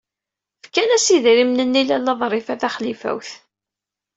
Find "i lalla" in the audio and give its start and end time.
1.81-2.13